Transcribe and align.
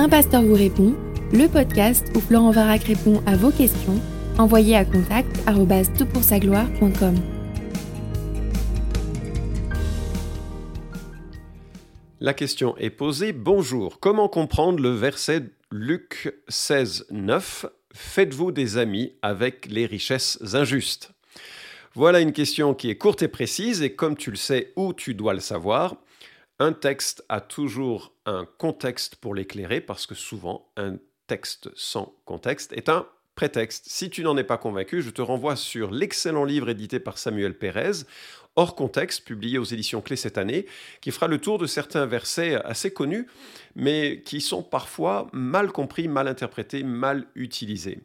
Un 0.00 0.08
pasteur 0.08 0.42
vous 0.42 0.54
répond, 0.54 0.94
le 1.32 1.48
podcast 1.48 2.06
où 2.14 2.20
Florent 2.20 2.52
Varac 2.52 2.84
répond 2.84 3.20
à 3.26 3.34
vos 3.34 3.50
questions, 3.50 4.00
envoyez 4.38 4.76
à 4.76 4.84
contact 4.84 5.28
gloire.com 5.44 7.16
La 12.20 12.32
question 12.32 12.76
est 12.76 12.90
posée. 12.90 13.32
Bonjour, 13.32 13.98
comment 13.98 14.28
comprendre 14.28 14.80
le 14.80 14.90
verset 14.90 15.50
Luc 15.72 16.32
16, 16.46 17.06
9 17.10 17.66
Faites-vous 17.92 18.52
des 18.52 18.78
amis 18.78 19.14
avec 19.22 19.66
les 19.68 19.86
richesses 19.86 20.38
injustes? 20.54 21.10
Voilà 21.96 22.20
une 22.20 22.32
question 22.32 22.72
qui 22.72 22.88
est 22.88 22.98
courte 22.98 23.24
et 23.24 23.28
précise, 23.28 23.82
et 23.82 23.96
comme 23.96 24.16
tu 24.16 24.30
le 24.30 24.36
sais 24.36 24.72
ou 24.76 24.92
tu 24.92 25.14
dois 25.14 25.34
le 25.34 25.40
savoir, 25.40 25.96
un 26.58 26.72
texte 26.72 27.24
a 27.28 27.40
toujours 27.40 28.12
un 28.26 28.46
contexte 28.58 29.16
pour 29.16 29.34
l'éclairer, 29.34 29.80
parce 29.80 30.06
que 30.06 30.14
souvent, 30.14 30.70
un 30.76 30.96
texte 31.26 31.70
sans 31.76 32.14
contexte 32.24 32.72
est 32.72 32.88
un 32.88 33.06
prétexte. 33.34 33.84
Si 33.86 34.10
tu 34.10 34.22
n'en 34.22 34.36
es 34.36 34.44
pas 34.44 34.58
convaincu, 34.58 35.00
je 35.00 35.10
te 35.10 35.22
renvoie 35.22 35.54
sur 35.54 35.92
l'excellent 35.92 36.44
livre 36.44 36.68
édité 36.68 36.98
par 36.98 37.18
Samuel 37.18 37.56
Pérez, 37.56 38.04
hors 38.56 38.74
contexte, 38.74 39.24
publié 39.24 39.58
aux 39.58 39.64
éditions 39.64 40.00
Clés 40.00 40.16
cette 40.16 40.38
année, 40.38 40.66
qui 41.00 41.12
fera 41.12 41.28
le 41.28 41.38
tour 41.38 41.58
de 41.58 41.66
certains 41.66 42.06
versets 42.06 42.56
assez 42.56 42.92
connus, 42.92 43.28
mais 43.76 44.22
qui 44.24 44.40
sont 44.40 44.64
parfois 44.64 45.28
mal 45.32 45.70
compris, 45.70 46.08
mal 46.08 46.26
interprétés, 46.26 46.82
mal 46.82 47.28
utilisés. 47.36 48.00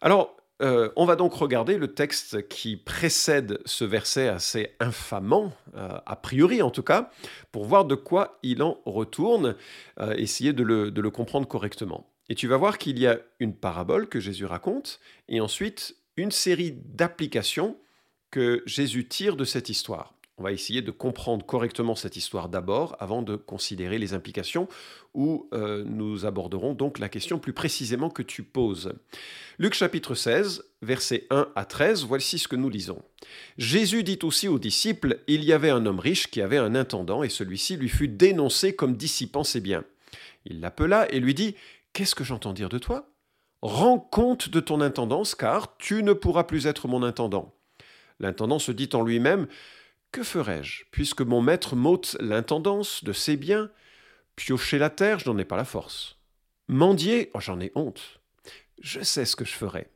Alors, 0.00 0.36
euh, 0.62 0.90
on 0.96 1.04
va 1.04 1.16
donc 1.16 1.34
regarder 1.34 1.76
le 1.76 1.92
texte 1.92 2.48
qui 2.48 2.76
précède 2.76 3.60
ce 3.64 3.84
verset 3.84 4.28
assez 4.28 4.74
infamant, 4.80 5.52
euh, 5.76 5.98
a 6.06 6.16
priori 6.16 6.62
en 6.62 6.70
tout 6.70 6.82
cas, 6.82 7.10
pour 7.50 7.64
voir 7.64 7.84
de 7.84 7.94
quoi 7.94 8.38
il 8.42 8.62
en 8.62 8.78
retourne, 8.84 9.56
euh, 10.00 10.14
essayer 10.14 10.52
de 10.52 10.62
le 10.62 11.10
comprendre 11.10 11.48
correctement. 11.48 12.06
Et 12.28 12.34
tu 12.34 12.46
vas 12.46 12.56
voir 12.56 12.78
qu'il 12.78 12.98
y 12.98 13.06
a 13.06 13.18
une 13.40 13.54
parabole 13.54 14.08
que 14.08 14.20
Jésus 14.20 14.46
raconte, 14.46 15.00
et 15.28 15.40
ensuite 15.40 15.96
une 16.16 16.30
série 16.30 16.72
d'applications 16.72 17.76
que 18.30 18.62
Jésus 18.64 19.08
tire 19.08 19.36
de 19.36 19.44
cette 19.44 19.68
histoire. 19.68 20.14
On 20.42 20.46
va 20.46 20.50
essayer 20.50 20.82
de 20.82 20.90
comprendre 20.90 21.46
correctement 21.46 21.94
cette 21.94 22.16
histoire 22.16 22.48
d'abord 22.48 22.96
avant 22.98 23.22
de 23.22 23.36
considérer 23.36 24.00
les 24.00 24.12
implications 24.12 24.66
où 25.14 25.48
euh, 25.54 25.84
nous 25.86 26.26
aborderons 26.26 26.74
donc 26.74 26.98
la 26.98 27.08
question 27.08 27.38
plus 27.38 27.52
précisément 27.52 28.10
que 28.10 28.24
tu 28.24 28.42
poses. 28.42 28.92
Luc 29.60 29.72
chapitre 29.72 30.16
16, 30.16 30.64
versets 30.82 31.28
1 31.30 31.46
à 31.54 31.64
13, 31.64 32.06
voici 32.06 32.40
ce 32.40 32.48
que 32.48 32.56
nous 32.56 32.70
lisons. 32.70 33.00
Jésus 33.56 34.02
dit 34.02 34.18
aussi 34.24 34.48
aux 34.48 34.58
disciples, 34.58 35.20
Il 35.28 35.44
y 35.44 35.52
avait 35.52 35.70
un 35.70 35.86
homme 35.86 36.00
riche 36.00 36.28
qui 36.28 36.42
avait 36.42 36.58
un 36.58 36.74
intendant 36.74 37.22
et 37.22 37.28
celui-ci 37.28 37.76
lui 37.76 37.88
fut 37.88 38.08
dénoncé 38.08 38.74
comme 38.74 38.96
dissipant 38.96 39.44
ses 39.44 39.60
biens. 39.60 39.84
Il 40.44 40.58
l'appela 40.58 41.08
et 41.12 41.20
lui 41.20 41.34
dit, 41.34 41.54
Qu'est-ce 41.92 42.16
que 42.16 42.24
j'entends 42.24 42.52
dire 42.52 42.68
de 42.68 42.78
toi? 42.78 43.08
Rends 43.60 44.00
compte 44.00 44.48
de 44.48 44.58
ton 44.58 44.80
intendance 44.80 45.36
car 45.36 45.76
tu 45.76 46.02
ne 46.02 46.12
pourras 46.14 46.42
plus 46.42 46.66
être 46.66 46.88
mon 46.88 47.04
intendant. 47.04 47.54
L'intendant 48.18 48.58
se 48.58 48.72
dit 48.72 48.90
en 48.92 49.02
lui-même 49.02 49.46
Que 50.12 50.22
ferai-je, 50.22 50.84
puisque 50.90 51.22
mon 51.22 51.40
maître 51.40 51.74
m'ôte 51.74 52.18
l'intendance 52.20 53.02
de 53.02 53.14
ses 53.14 53.38
biens? 53.38 53.70
Piocher 54.36 54.76
la 54.76 54.90
terre, 54.90 55.18
je 55.18 55.30
n'en 55.30 55.38
ai 55.38 55.46
pas 55.46 55.56
la 55.56 55.64
force. 55.64 56.18
Mendier, 56.68 57.30
oh, 57.32 57.40
j'en 57.40 57.58
ai 57.60 57.72
honte. 57.74 58.20
Je 58.82 59.00
sais 59.00 59.24
ce 59.24 59.36
que 59.36 59.46
je 59.46 59.54
ferai, 59.54 59.88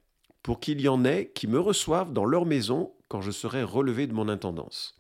pour 0.42 0.58
qu'il 0.58 0.80
y 0.80 0.88
en 0.88 1.04
ait 1.04 1.30
qui 1.34 1.46
me 1.46 1.60
reçoivent 1.60 2.14
dans 2.14 2.24
leur 2.24 2.46
maison 2.46 2.94
quand 3.08 3.20
je 3.20 3.30
serai 3.30 3.62
relevé 3.62 4.06
de 4.06 4.14
mon 4.14 4.30
intendance. 4.30 4.98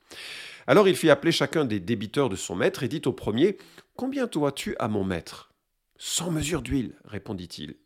Alors 0.66 0.86
il 0.86 0.96
fit 0.96 1.08
appeler 1.08 1.32
chacun 1.32 1.64
des 1.64 1.80
débiteurs 1.80 2.28
de 2.28 2.36
son 2.36 2.54
maître 2.54 2.82
et 2.82 2.88
dit 2.88 3.02
au 3.06 3.12
premier 3.12 3.56
Combien 3.96 4.26
dois-tu 4.26 4.76
à 4.78 4.88
mon 4.88 5.02
maître 5.02 5.50
Sans 5.96 6.30
mesure 6.30 6.60
d'huile, 6.60 6.94
répondit-il. 7.06 7.76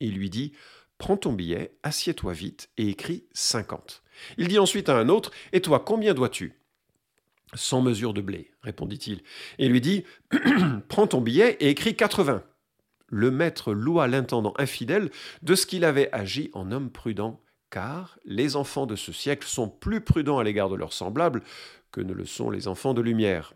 Il 0.00 0.14
lui 0.14 0.30
dit 0.30 0.52
Prends 0.96 1.18
ton 1.18 1.34
billet, 1.34 1.76
assieds-toi 1.82 2.32
vite 2.32 2.70
et 2.78 2.88
écris 2.88 3.26
cinquante. 3.34 4.02
Il 4.38 4.48
dit 4.48 4.58
ensuite 4.58 4.88
à 4.88 4.96
un 4.96 5.10
autre 5.10 5.32
Et 5.52 5.60
toi, 5.60 5.78
combien 5.78 6.14
dois-tu? 6.14 6.61
Cent 7.54 7.82
mesures 7.82 8.14
de 8.14 8.20
blé, 8.20 8.50
répondit-il. 8.62 9.22
Et 9.58 9.68
lui 9.68 9.80
dit 9.80 10.04
Prends 10.88 11.06
ton 11.06 11.20
billet 11.20 11.56
et 11.60 11.70
écris 11.70 11.96
quatre-vingts. 11.96 12.42
Le 13.08 13.30
maître 13.30 13.74
loua 13.74 14.08
l'intendant 14.08 14.54
infidèle 14.56 15.10
de 15.42 15.54
ce 15.54 15.66
qu'il 15.66 15.84
avait 15.84 16.10
agi 16.12 16.50
en 16.54 16.72
homme 16.72 16.90
prudent, 16.90 17.42
car 17.70 18.18
les 18.24 18.56
enfants 18.56 18.86
de 18.86 18.96
ce 18.96 19.12
siècle 19.12 19.46
sont 19.46 19.68
plus 19.68 20.00
prudents 20.00 20.38
à 20.38 20.44
l'égard 20.44 20.70
de 20.70 20.76
leurs 20.76 20.94
semblables 20.94 21.42
que 21.90 22.00
ne 22.00 22.14
le 22.14 22.24
sont 22.24 22.48
les 22.48 22.68
enfants 22.68 22.94
de 22.94 23.02
lumière. 23.02 23.52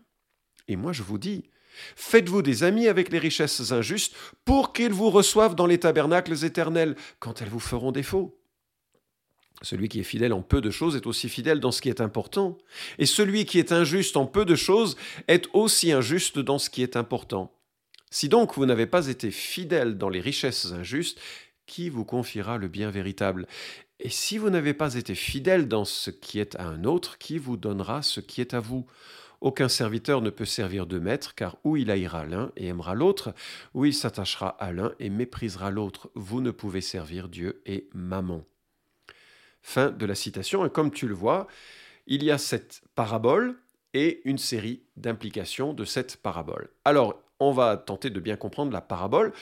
Et 0.69 0.77
moi 0.77 0.93
je 0.93 1.03
vous 1.03 1.19
dis, 1.19 1.49
Faites-vous 1.95 2.43
des 2.43 2.65
amis 2.65 2.89
avec 2.89 3.11
les 3.11 3.19
richesses 3.19 3.73
injustes 3.73 4.15
pour 4.45 4.73
qu'ils 4.73 4.93
vous 4.93 5.11
reçoivent 5.11 5.55
dans 5.55 5.67
les 5.67 5.79
tabernacles 5.79 6.45
éternels 6.45 6.97
quand 7.19 7.43
elles 7.43 7.49
vous 7.49 7.61
feront 7.61 7.93
défaut. 7.93 8.36
Celui 9.63 9.89
qui 9.89 10.01
est 10.01 10.05
fidèle 10.05 10.33
en 10.33 10.43
peu 10.43 10.61
de 10.61 10.71
choses 10.71 10.97
est 10.97 11.07
aussi 11.07 11.29
fidèle 11.29 11.61
dans 11.61 11.73
ce 11.73 11.81
qui 11.81 11.89
est 11.89 12.01
important, 12.01 12.59
et 12.99 13.07
celui 13.07 13.47
qui 13.47 13.59
est 13.59 13.73
injuste 13.73 14.17
en 14.17 14.27
peu 14.27 14.45
de 14.45 14.55
choses 14.55 14.97
est 15.29 15.49
aussi 15.55 15.93
injuste 15.93 16.39
dans 16.39 16.59
ce 16.59 16.71
qui 16.71 16.83
est 16.83 16.97
important. 16.97 17.53
Si 18.11 18.29
donc 18.29 18.55
vous 18.55 18.67
n'avez 18.67 18.87
pas 18.87 19.09
été 19.09 19.31
fidèle 19.31 19.99
dans 19.99 20.09
les 20.09 20.21
richesses 20.21 20.73
injustes, 20.73 21.21
qui 21.67 21.89
vous 21.89 22.05
confiera 22.05 22.59
le 22.59 22.69
bien 22.69 22.91
véritable? 22.91 23.47
Et 23.99 24.11
si 24.11 24.39
vous 24.39 24.51
n'avez 24.51 24.75
pas 24.75 24.95
été 24.95 25.15
fidèle 25.15 25.69
dans 25.69 25.85
ce 25.85 26.11
qui 26.11 26.39
est 26.39 26.55
à 26.57 26.65
un 26.67 26.85
autre, 26.85 27.19
qui 27.19 27.39
vous 27.39 27.57
donnera 27.57 28.03
ce 28.03 28.21
qui 28.21 28.41
est 28.41 28.55
à 28.55 28.61
vous? 28.61 28.87
Aucun 29.41 29.69
serviteur 29.69 30.23
ne 30.23 30.31
peut 30.31 30.45
servir 30.45 30.87
de 30.87 30.99
maître, 30.99 31.35
car 31.35 31.57
ou 31.65 31.77
il 31.77 31.91
haïra 31.91 32.25
l'un 32.25 32.53
et 32.57 32.67
aimera 32.67 32.95
l'autre, 32.95 33.35
ou 33.75 33.85
il 33.85 33.95
s'attachera 33.95 34.49
à 34.49 34.73
l'un 34.73 34.93
et 34.99 35.11
méprisera 35.11 35.71
l'autre. 35.71 36.11
Vous 36.15 36.41
ne 36.41 36.51
pouvez 36.51 36.81
servir 36.81 37.29
Dieu 37.29 37.61
et 37.67 37.89
Maman. 37.93 38.45
Fin 39.69 39.91
de 39.91 40.07
la 40.07 40.15
citation, 40.15 40.65
et 40.65 40.71
comme 40.71 40.93
tu 40.93 41.09
le 41.09 41.15
vois, 41.15 41.49
il 42.07 42.23
y 42.23 42.31
a 42.31 42.39
cette 42.39 42.83
parabole 42.95 43.57
et 43.95 44.21
une 44.25 44.39
série 44.39 44.83
d'implications 44.97 45.73
de 45.73 45.85
cette 45.85 46.19
parabole. 46.19 46.71
Alors, 46.85 47.21
on 47.41 47.51
va 47.51 47.77
tenter 47.77 48.11
de 48.11 48.21
bien 48.21 48.37
comprendre 48.37 48.73
la 48.73 48.81
parabole. 48.81 49.33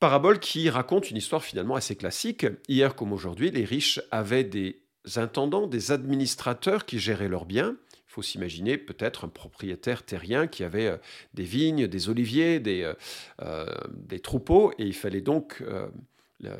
Parabole 0.00 0.40
qui 0.40 0.68
raconte 0.68 1.12
une 1.12 1.16
histoire 1.16 1.44
finalement 1.44 1.76
assez 1.76 1.94
classique. 1.94 2.44
Hier 2.66 2.96
comme 2.96 3.12
aujourd'hui, 3.12 3.52
les 3.52 3.64
riches 3.64 4.00
avaient 4.10 4.42
des 4.42 4.80
intendants, 5.14 5.68
des 5.68 5.92
administrateurs 5.92 6.84
qui 6.84 6.98
géraient 6.98 7.28
leurs 7.28 7.46
biens 7.46 7.76
faut 8.16 8.22
s'imaginer 8.22 8.78
peut-être 8.78 9.26
un 9.26 9.28
propriétaire 9.28 10.02
terrien 10.02 10.46
qui 10.46 10.64
avait 10.64 10.86
euh, 10.86 10.96
des 11.34 11.44
vignes, 11.44 11.86
des 11.86 12.08
oliviers, 12.08 12.60
des, 12.60 12.82
euh, 12.82 12.94
euh, 13.42 13.66
des 13.90 14.20
troupeaux, 14.20 14.72
et 14.78 14.84
il 14.84 14.94
fallait 14.94 15.20
donc 15.20 15.62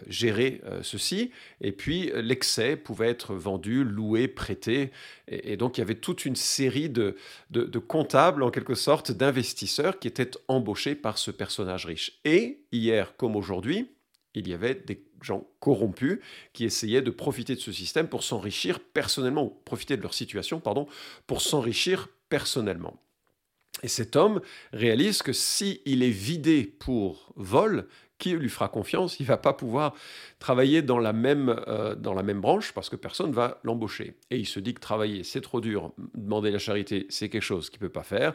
gérer 0.09 0.63
ceci. 0.83 1.31
Et 1.61 1.73
puis 1.73 2.11
l'excès 2.15 2.77
pouvait 2.77 3.09
être 3.09 3.35
vendu, 3.35 3.85
loué, 3.85 4.29
prêté. 4.29 4.91
Et, 5.29 5.57
donc 5.57 5.77
il 5.77 5.81
y 5.81 5.83
avait 5.83 5.97
toute 5.97 6.25
une 6.25 6.37
série 6.37 6.89
de, 6.89 7.17
de 7.51 7.79
comptables, 7.79 8.43
en 8.43 8.51
quelque 8.51 8.75
sorte, 8.75 9.13
d'investisseurs 9.13 9.99
qui 9.99 10.09
étaient 10.09 10.31
embauchés 10.49 10.95
par 10.95 11.19
ce 11.19 11.31
personnage 11.31 11.87
riche. 11.87 12.21
Et 12.25 12.61
hier 12.73 13.17
comme 13.17 13.37
aujourd'hui, 13.37 13.91
il 14.37 14.49
y 14.49 14.53
avait 14.53 14.75
des 14.75 15.03
gens 15.23 15.47
corrompus 15.61 16.21
qui 16.53 16.65
essayaient 16.65 17.03
de 17.03 17.11
profiter 17.11 17.55
de 17.55 17.61
ce 17.61 17.73
système 17.73 18.07
pour 18.07 18.23
s'enrichir 18.23 18.81
personnellement, 18.81 19.45
ou 19.45 19.51
profiter 19.65 19.97
de 19.97 20.03
leur 20.03 20.15
situation, 20.15 20.61
pardon, 20.61 20.87
pour 21.27 21.41
s'enrichir 21.41 22.09
personnellement. 22.29 23.03
Et 23.83 23.89
cet 23.89 24.17
homme 24.17 24.41
réalise 24.73 25.23
que 25.23 25.33
s'il 25.33 25.81
il 25.85 26.03
est 26.03 26.11
vidé 26.11 26.65
pour 26.65 27.33
vol, 27.37 27.89
qui 28.19 28.31
lui 28.33 28.49
fera 28.49 28.69
confiance 28.69 29.21
Il 29.21 29.27
va 29.27 29.37
pas 29.37 29.53
pouvoir 29.53 29.95
travailler 30.39 30.83
dans 30.83 30.99
la 30.99 31.13
même, 31.13 31.55
euh, 31.69 31.95
dans 31.95 32.15
la 32.15 32.23
même 32.23 32.41
branche 32.41 32.73
parce 32.73 32.89
que 32.89 32.97
personne 32.97 33.33
va 33.33 33.61
l'embaucher. 33.63 34.17
Et 34.31 34.39
il 34.39 34.47
se 34.47 34.61
dit 34.61 34.75
que 34.75 34.81
travailler, 34.81 35.25
c'est 35.25 35.41
trop 35.41 35.61
dur, 35.61 35.93
demander 36.15 36.51
la 36.51 36.59
charité, 36.59 37.07
c'est 37.11 37.29
quelque 37.29 37.43
chose 37.43 37.71
qu'il 37.71 37.81
ne 37.83 37.87
peut 37.87 37.93
pas 37.93 38.03
faire. 38.03 38.35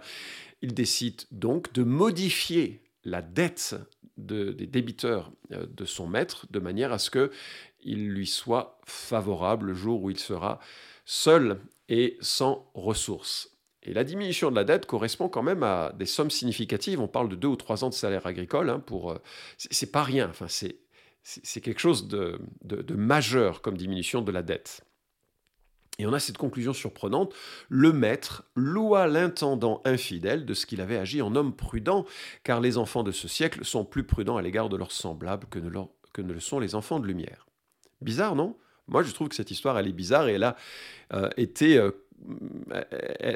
Il 0.62 0.74
décide 0.74 1.24
donc 1.32 1.74
de 1.74 1.84
modifier 1.84 2.82
la 3.04 3.22
dette 3.22 3.76
des 4.18 4.68
débiteurs 4.68 5.32
euh, 5.52 5.66
de 5.66 5.86
son 5.86 6.08
maître, 6.08 6.46
de 6.52 6.60
manière 6.60 6.92
à 6.92 7.00
ce 7.00 7.10
qu'il 7.10 8.10
lui 8.10 8.28
soit 8.28 8.80
favorable 8.86 9.68
le 9.68 9.74
jour 9.74 10.04
où 10.04 10.10
il 10.10 10.20
sera 10.20 10.60
seul 11.06 11.60
et 11.90 12.18
sans 12.22 12.70
ressources. 12.74 13.58
Et 13.84 13.94
la 13.94 14.04
diminution 14.04 14.52
de 14.52 14.56
la 14.56 14.64
dette 14.64 14.86
correspond 14.86 15.28
quand 15.28 15.44
même 15.44 15.64
à 15.64 15.92
des 15.98 16.06
sommes 16.06 16.30
significatives. 16.30 17.00
On 17.00 17.08
parle 17.08 17.30
de 17.30 17.36
deux 17.36 17.48
ou 17.48 17.56
trois 17.56 17.84
ans 17.84 17.90
de 17.90 17.94
salaire 17.96 18.28
agricole. 18.28 18.70
Hein, 18.70 18.80
pour, 18.80 19.12
euh, 19.12 19.18
c'est 19.58 19.92
pas 19.92 20.04
rien. 20.04 20.30
Enfin, 20.30 20.48
c'est 20.48 20.78
c'est 21.24 21.62
quelque 21.62 21.80
chose 21.80 22.08
de, 22.08 22.42
de 22.64 22.96
majeur 22.96 23.62
comme 23.62 23.78
diminution 23.78 24.24
de 24.24 24.32
la 24.32 24.42
dette. 24.42 24.84
Et 26.00 26.08
on 26.08 26.14
a 26.14 26.20
cette 26.20 26.38
conclusion 26.38 26.74
surprenante. 26.74 27.34
Le 27.70 27.94
maître 27.94 28.44
loua 28.56 29.06
l'intendant 29.08 29.82
infidèle 29.86 30.46
de 30.46 30.54
ce 30.56 30.66
qu'il 30.66 30.82
avait 30.82 30.98
agi 30.98 31.22
en 31.22 31.36
homme 31.36 31.56
prudent, 31.56 32.06
car 32.44 32.60
les 32.60 32.80
enfants 32.80 33.04
de 33.04 33.12
ce 33.12 33.28
siècle 33.28 33.64
sont 33.64 33.86
plus 33.86 34.04
prudents 34.04 34.38
à 34.38 34.42
l'égard 34.42 34.70
de 34.70 34.78
leurs 34.78 34.92
semblables 34.92 35.46
que 35.52 35.60
ne, 35.60 35.70
que 36.12 36.24
ne, 36.24 36.34
le 36.34 36.40
sont 36.40 36.60
les 36.60 36.74
enfants 36.74 37.00
de 37.00 37.06
lumière. 37.06 37.46
Bizarre, 38.02 38.36
non? 38.36 38.58
Moi, 38.88 39.04
je 39.04 39.12
trouve 39.12 39.30
que 39.30 39.36
cette 39.36 39.52
histoire, 39.52 39.78
elle 39.78 39.88
est 39.88 39.94
bizarre 39.94 40.28
et 40.28 40.34
elle 40.34 40.44
a 40.44 40.56
euh, 41.14 41.30
été... 41.38 41.78
Euh, 41.78 41.92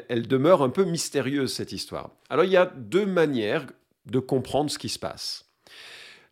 elle 0.08 0.26
demeure 0.26 0.62
un 0.62 0.70
peu 0.70 0.84
mystérieuse, 0.84 1.52
cette 1.52 1.72
histoire. 1.72 2.10
Alors, 2.30 2.44
il 2.44 2.50
y 2.50 2.56
a 2.56 2.66
deux 2.66 3.06
manières 3.06 3.66
de 4.06 4.18
comprendre 4.18 4.70
ce 4.70 4.78
qui 4.78 4.88
se 4.88 4.98
passe. 4.98 5.46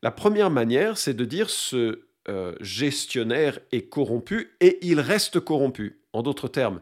La 0.02 0.10
première 0.10 0.50
manière, 0.50 0.98
c'est 0.98 1.14
de 1.14 1.24
dire 1.24 1.50
ce 1.50 2.02
euh, 2.28 2.54
gestionnaire 2.60 3.58
est 3.72 3.88
corrompu 3.88 4.56
et 4.60 4.78
il 4.82 5.00
reste 5.00 5.40
corrompu. 5.40 6.00
En 6.12 6.22
d'autres 6.22 6.48
termes, 6.48 6.80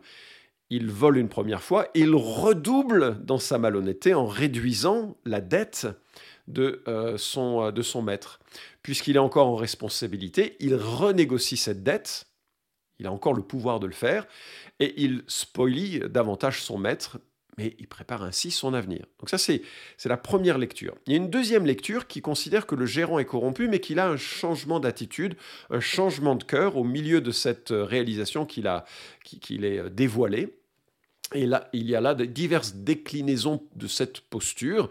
il 0.71 0.91
vole 0.91 1.19
une 1.19 1.29
première 1.29 1.63
fois, 1.63 1.89
il 1.95 2.15
redouble 2.15 3.25
dans 3.25 3.39
sa 3.39 3.59
malhonnêteté 3.59 4.15
en 4.15 4.27
réduisant 4.27 5.17
la 5.25 5.41
dette 5.41 5.87
de, 6.49 6.83
euh, 6.89 7.17
son, 7.19 7.71
de 7.71 7.83
son 7.83 8.03
maître. 8.03 8.41
Puisqu'il 8.83 9.17
est 9.17 9.21
encore 9.21 9.47
en 9.47 9.57
responsabilité, 9.57 10.57
il 10.61 10.75
renégocie 10.75 11.57
cette 11.57 11.83
dette, 11.83 12.27
il 13.03 13.07
a 13.07 13.13
encore 13.13 13.35
le 13.35 13.43
pouvoir 13.43 13.81
de 13.81 13.87
le 13.87 13.93
faire, 13.93 14.27
et 14.81 14.95
il 15.03 15.25
spoilie 15.27 16.01
davantage 16.09 16.63
son 16.63 16.79
maître 16.79 17.19
mais 17.59 17.77
il 17.79 17.87
prépare 17.87 18.23
ainsi 18.23 18.51
son 18.51 18.73
avenir. 18.73 19.05
Donc 19.21 19.29
ça, 19.29 19.37
c'est 19.37 19.63
la 20.07 20.17
première 20.17 20.59
lecture. 20.59 20.95
Il 21.07 21.13
y 21.13 21.15
a 21.15 21.19
une 21.19 21.29
deuxième 21.29 21.67
lecture 21.67 22.07
qui 22.07 22.23
considère 22.23 22.67
que 22.67 22.75
le 22.75 22.87
gérant 22.87 23.19
est 23.19 23.25
corrompu, 23.25 23.69
mais 23.69 23.79
qu'il 23.79 23.99
a 23.99 24.09
un 24.09 24.17
changement 24.17 24.81
d'attitude, 24.81 25.35
un 25.71 25.81
changement 25.81 26.35
de 26.35 26.45
cœur 26.45 26.77
au 26.77 26.85
milieu 26.85 27.21
de 27.21 27.31
cette 27.31 27.71
euh, 27.71 27.85
réalisation 27.85 28.47
qu'il 28.47 28.67
a, 28.67 28.85
qu'il 29.23 29.65
est 29.65 29.79
euh, 29.79 29.91
dévoilée. 29.91 30.57
Et 31.35 31.47
là, 31.47 31.69
il 31.73 31.89
y 31.89 31.95
a 31.95 32.01
là 32.01 32.15
diverses 32.15 32.75
déclinaisons 32.75 33.63
de 33.77 33.87
cette 33.87 34.21
posture. 34.21 34.91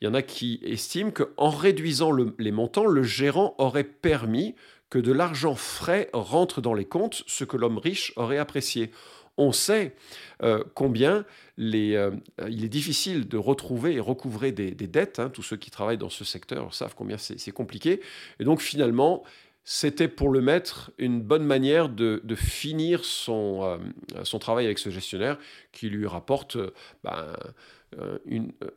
Il 0.00 0.04
y 0.06 0.08
en 0.08 0.14
a 0.14 0.22
qui 0.22 0.60
estiment 0.62 1.10
qu'en 1.10 1.50
réduisant 1.50 2.10
les 2.38 2.52
montants, 2.52 2.86
le 2.86 3.02
gérant 3.02 3.54
aurait 3.58 3.84
permis 3.84 4.54
que 4.94 5.00
de 5.00 5.10
l'argent 5.10 5.56
frais 5.56 6.08
rentre 6.12 6.60
dans 6.60 6.72
les 6.72 6.84
comptes, 6.84 7.24
ce 7.26 7.42
que 7.42 7.56
l'homme 7.56 7.78
riche 7.78 8.12
aurait 8.14 8.38
apprécié 8.38 8.92
on 9.36 9.50
sait 9.50 9.96
euh, 10.44 10.62
combien 10.74 11.24
euh, 11.58 12.12
il 12.48 12.64
est 12.64 12.68
difficile 12.68 13.26
de 13.26 13.36
retrouver 13.36 13.94
et 13.94 13.98
recouvrer 13.98 14.52
des, 14.52 14.70
dettes. 14.70 15.18
Hein. 15.18 15.30
Tous 15.30 15.42
ceux 15.42 15.56
qui 15.56 15.72
travaillent 15.72 15.98
dans 15.98 16.10
ce 16.10 16.22
secteur 16.24 16.72
savent 16.72 16.94
combien 16.94 17.18
c'est 17.18 17.50
compliqué. 17.50 18.00
Et 18.38 18.44
donc 18.44 18.60
finalement, 18.60 19.24
c'était 19.64 20.06
pour 20.06 20.28
le 20.28 20.40
maître 20.40 20.92
une 20.98 21.20
bonne 21.20 21.44
manière 21.44 21.88
de, 21.88 22.22
finir 22.36 23.04
son, 23.04 23.64
euh, 23.64 24.22
son, 24.22 24.38
travail 24.38 24.66
avec 24.66 24.78
ce 24.78 24.90
gestionnaire 24.90 25.40
qui 25.72 25.88
lui 25.88 26.06
rapporte 26.06 26.56
ben, 27.02 27.34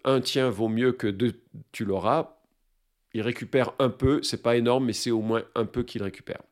un 0.03 0.21
tien 0.21 0.49
vaut 0.49 0.69
mieux 0.69 0.93
que 0.93 1.05
deux 1.05 1.39
tu 1.71 1.85
l'auras. 1.85 2.36
Il 3.17 3.23
récupère 3.23 3.71
un 3.79 3.89
peu, 3.89 4.21
c'est 4.21 4.43
pas 4.43 4.57
énorme, 4.57 4.85
mais 4.85 4.93
c'est 4.93 5.09
au 5.09 5.21
moins 5.21 5.41
un 5.55 5.65
peu 5.65 5.81
qu'il 5.81 6.03
récupère. 6.03 6.43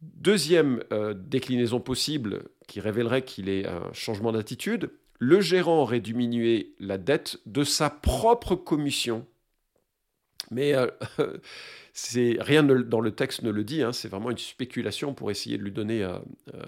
Deuxième 0.00 0.82
déclinaison 1.14 1.80
possible 1.80 2.44
qui 2.66 2.80
révélerait 2.80 3.26
qu'il 3.26 3.50
est 3.50 3.66
un 3.66 3.92
changement 3.92 4.32
d'attitude, 4.32 4.90
le 5.18 5.42
gérant 5.42 5.82
aurait 5.82 6.00
diminué 6.00 6.72
la 6.80 6.96
dette 6.96 7.40
de 7.44 7.62
sa 7.62 7.90
propre 7.90 8.54
commission. 8.54 9.26
Mais 10.50 10.74
euh, 10.74 10.86
rien 12.40 12.62
dans 12.62 13.00
le 13.00 13.10
texte 13.10 13.42
ne 13.42 13.50
le 13.50 13.64
dit, 13.64 13.82
hein, 13.82 13.92
c'est 13.92 14.08
vraiment 14.08 14.30
une 14.30 14.38
spéculation 14.38 15.14
pour 15.14 15.30
essayer 15.30 15.58
de 15.58 15.62
lui 15.62 15.72
donner 15.72 16.02
euh, 16.02 16.18
euh, 16.54 16.62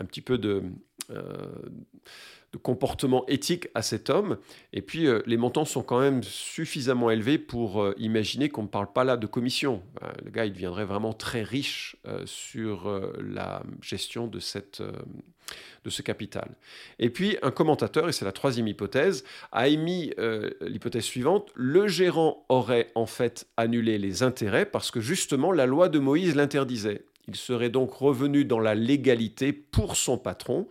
un 0.00 0.04
petit 0.04 0.20
peu 0.20 0.38
de, 0.38 0.62
de 1.08 2.58
comportement 2.58 3.26
éthique 3.26 3.68
à 3.74 3.82
cet 3.82 4.10
homme. 4.10 4.38
Et 4.72 4.82
puis, 4.82 5.06
les 5.26 5.36
montants 5.36 5.64
sont 5.64 5.82
quand 5.82 6.00
même 6.00 6.22
suffisamment 6.22 7.10
élevés 7.10 7.38
pour 7.38 7.92
imaginer 7.98 8.48
qu'on 8.48 8.62
ne 8.62 8.68
parle 8.68 8.92
pas 8.92 9.04
là 9.04 9.16
de 9.16 9.26
commission. 9.26 9.82
Le 10.24 10.30
gars, 10.30 10.46
il 10.46 10.52
deviendrait 10.52 10.84
vraiment 10.84 11.12
très 11.12 11.42
riche 11.42 11.96
sur 12.24 13.12
la 13.20 13.62
gestion 13.82 14.26
de, 14.26 14.40
cette, 14.40 14.82
de 15.84 15.90
ce 15.90 16.02
capital. 16.02 16.50
Et 16.98 17.10
puis, 17.10 17.36
un 17.42 17.50
commentateur, 17.50 18.08
et 18.08 18.12
c'est 18.12 18.24
la 18.24 18.32
troisième 18.32 18.68
hypothèse, 18.68 19.24
a 19.52 19.68
émis 19.68 20.12
l'hypothèse 20.60 21.04
suivante, 21.04 21.50
le 21.54 21.88
gérant 21.88 22.44
aurait 22.48 22.90
en 22.94 23.06
fait 23.06 23.46
annulé 23.56 23.98
les 23.98 24.22
intérêts 24.22 24.66
parce 24.66 24.90
que 24.90 25.00
justement, 25.00 25.52
la 25.52 25.66
loi 25.66 25.88
de 25.88 25.98
Moïse 25.98 26.34
l'interdisait. 26.34 27.04
Il 27.28 27.36
serait 27.36 27.70
donc 27.70 27.92
revenu 27.92 28.44
dans 28.44 28.60
la 28.60 28.74
légalité 28.74 29.52
pour 29.52 29.96
son 29.96 30.18
patron, 30.18 30.68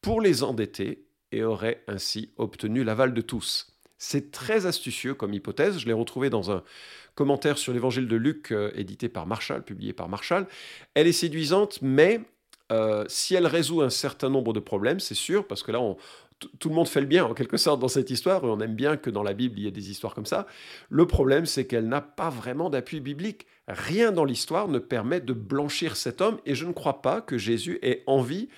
pour 0.00 0.20
les 0.20 0.42
endetter 0.42 1.04
et 1.32 1.44
aurait 1.44 1.82
ainsi 1.86 2.32
obtenu 2.36 2.84
l'aval 2.84 3.14
de 3.14 3.20
tous. 3.20 3.72
C'est 3.98 4.30
très 4.30 4.64
astucieux 4.64 5.14
comme 5.14 5.34
hypothèse, 5.34 5.78
je 5.78 5.86
l'ai 5.86 5.92
retrouvé 5.92 6.30
dans 6.30 6.50
un 6.50 6.64
commentaire 7.14 7.58
sur 7.58 7.72
l'évangile 7.72 8.08
de 8.08 8.16
Luc 8.16 8.50
euh, 8.50 8.70
édité 8.74 9.10
par 9.10 9.26
Marshall, 9.26 9.62
publié 9.62 9.92
par 9.92 10.08
Marshall. 10.08 10.46
Elle 10.94 11.06
est 11.06 11.12
séduisante, 11.12 11.80
mais 11.82 12.20
euh, 12.70 13.04
si 13.08 13.34
elle 13.34 13.46
résout 13.46 13.82
un 13.82 13.90
certain 13.90 14.28
nombre 14.28 14.52
de 14.52 14.60
problèmes, 14.60 15.00
c'est 15.00 15.14
sûr, 15.14 15.46
parce 15.46 15.62
que 15.62 15.72
là, 15.72 15.80
tout 16.58 16.68
le 16.68 16.74
monde 16.74 16.88
fait 16.88 17.00
le 17.00 17.06
bien 17.06 17.24
en 17.24 17.34
quelque 17.34 17.56
sorte 17.56 17.80
dans 17.80 17.88
cette 17.88 18.10
histoire, 18.10 18.44
et 18.44 18.48
on 18.48 18.60
aime 18.60 18.74
bien 18.74 18.96
que 18.96 19.10
dans 19.10 19.22
la 19.22 19.34
Bible, 19.34 19.58
il 19.58 19.64
y 19.64 19.68
ait 19.68 19.72
des 19.72 19.90
histoires 19.90 20.14
comme 20.14 20.26
ça. 20.26 20.46
Le 20.88 21.06
problème, 21.06 21.46
c'est 21.46 21.66
qu'elle 21.66 21.88
n'a 21.88 22.00
pas 22.00 22.30
vraiment 22.30 22.70
d'appui 22.70 23.00
biblique. 23.00 23.46
Rien 23.66 24.12
dans 24.12 24.24
l'histoire 24.24 24.68
ne 24.68 24.78
permet 24.78 25.20
de 25.20 25.32
blanchir 25.32 25.96
cet 25.96 26.20
homme, 26.20 26.38
et 26.46 26.54
je 26.54 26.64
ne 26.64 26.72
crois 26.72 27.02
pas 27.02 27.20
que 27.20 27.38
Jésus 27.38 27.78
ait 27.82 28.02
envie 28.06 28.48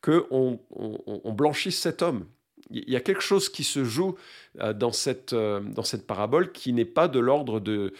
qu'on 0.00 0.60
on, 0.70 1.32
blanchisse 1.32 1.80
cet 1.80 2.02
homme. 2.02 2.26
Il 2.70 2.90
y 2.90 2.96
a 2.96 3.00
quelque 3.00 3.22
chose 3.22 3.48
qui 3.48 3.64
se 3.64 3.84
joue 3.84 4.16
euh, 4.60 4.72
dans 4.72 4.90
cette, 4.90 5.32
euh, 5.32 5.60
dans 5.60 5.84
cette 5.84 6.06
parabole 6.06 6.50
qui 6.52 6.72
n'est 6.72 6.84
pas 6.84 7.06
de 7.06 7.20
l'ordre 7.20 7.60
de 7.60 7.92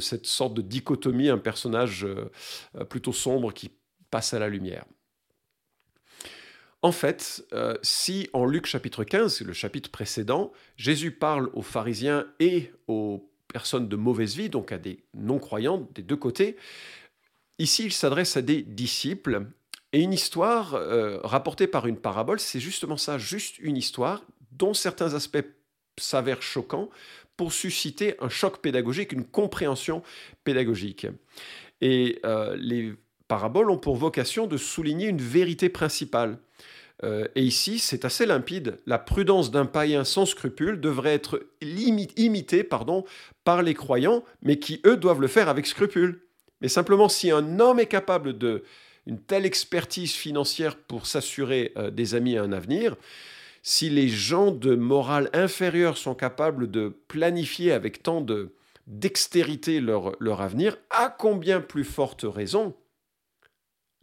cette 0.00 0.26
sorte 0.26 0.54
de 0.54 0.62
dichotomie, 0.62 1.28
un 1.28 1.38
personnage 1.38 2.06
plutôt 2.88 3.12
sombre 3.12 3.52
qui 3.52 3.70
passe 4.10 4.34
à 4.34 4.38
la 4.38 4.48
lumière. 4.48 4.84
En 6.82 6.92
fait, 6.92 7.44
si 7.82 8.28
en 8.32 8.44
Luc 8.44 8.66
chapitre 8.66 9.02
15, 9.02 9.40
le 9.40 9.52
chapitre 9.52 9.90
précédent, 9.90 10.52
Jésus 10.76 11.10
parle 11.10 11.50
aux 11.52 11.62
pharisiens 11.62 12.26
et 12.38 12.70
aux 12.86 13.28
personnes 13.48 13.88
de 13.88 13.96
mauvaise 13.96 14.36
vie, 14.36 14.50
donc 14.50 14.70
à 14.72 14.78
des 14.78 15.02
non-croyants 15.14 15.88
des 15.94 16.02
deux 16.02 16.16
côtés, 16.16 16.56
ici 17.58 17.84
il 17.84 17.92
s'adresse 17.92 18.36
à 18.36 18.42
des 18.42 18.62
disciples 18.62 19.46
et 19.92 20.02
une 20.02 20.12
histoire 20.12 20.74
euh, 20.74 21.18
rapportée 21.22 21.66
par 21.66 21.86
une 21.86 21.96
parabole, 21.96 22.40
c'est 22.40 22.60
justement 22.60 22.96
ça, 22.96 23.18
juste 23.18 23.58
une 23.58 23.76
histoire 23.76 24.22
dont 24.52 24.74
certains 24.74 25.14
aspects 25.14 25.44
s'avèrent 25.98 26.42
choquants 26.42 26.90
pour 27.36 27.52
susciter 27.52 28.14
un 28.20 28.28
choc 28.28 28.58
pédagogique, 28.58 29.12
une 29.12 29.24
compréhension 29.24 30.02
pédagogique. 30.44 31.06
Et 31.80 32.20
euh, 32.26 32.56
les 32.58 32.94
paraboles 33.28 33.70
ont 33.70 33.78
pour 33.78 33.96
vocation 33.96 34.46
de 34.46 34.56
souligner 34.56 35.06
une 35.08 35.20
vérité 35.20 35.68
principale. 35.68 36.38
Euh, 37.04 37.26
et 37.34 37.42
ici, 37.42 37.78
c'est 37.78 38.04
assez 38.04 38.26
limpide. 38.26 38.78
La 38.86 38.98
prudence 38.98 39.50
d'un 39.50 39.66
païen 39.66 40.04
sans 40.04 40.26
scrupules 40.26 40.80
devrait 40.80 41.14
être 41.14 41.46
imitée 41.60 42.64
pardon, 42.64 43.04
par 43.44 43.62
les 43.62 43.74
croyants, 43.74 44.24
mais 44.42 44.58
qui, 44.58 44.80
eux, 44.86 44.96
doivent 44.96 45.20
le 45.20 45.28
faire 45.28 45.48
avec 45.48 45.66
scrupule. 45.66 46.22
Mais 46.60 46.68
simplement, 46.68 47.08
si 47.08 47.30
un 47.30 47.60
homme 47.60 47.80
est 47.80 47.86
capable 47.86 48.38
de 48.38 48.64
telle 49.26 49.46
expertise 49.46 50.12
financière 50.12 50.76
pour 50.76 51.06
s'assurer 51.06 51.72
euh, 51.76 51.90
des 51.90 52.14
amis 52.14 52.34
et 52.34 52.38
un 52.38 52.52
avenir, 52.52 52.96
si 53.62 53.90
les 53.90 54.08
gens 54.08 54.52
de 54.52 54.74
morale 54.74 55.28
inférieure 55.32 55.98
sont 55.98 56.14
capables 56.14 56.70
de 56.70 56.96
planifier 57.08 57.72
avec 57.72 58.02
tant 58.02 58.20
de 58.20 58.54
dextérité 58.86 59.80
leur, 59.80 60.14
leur 60.20 60.40
avenir, 60.40 60.78
à 60.90 61.14
combien 61.16 61.60
plus 61.60 61.84
forte 61.84 62.24
raison 62.24 62.74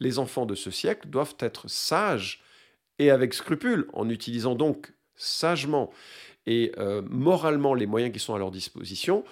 les 0.04 0.20
enfants 0.20 0.46
de 0.46 0.56
ce 0.56 0.70
siècle 0.70 1.08
doivent 1.08 1.36
être 1.40 1.68
sages 1.68 2.44
et 3.00 3.10
avec 3.10 3.34
scrupule, 3.34 3.88
en 3.94 4.10
utilisant 4.10 4.54
donc 4.54 4.94
sagement 5.16 5.92
et 6.46 6.74
euh, 6.78 7.02
moralement 7.10 7.74
les 7.74 7.88
moyens 7.88 8.14
qui 8.14 8.20
sont 8.20 8.36
à 8.36 8.38
leur 8.38 8.52
disposition 8.52 9.24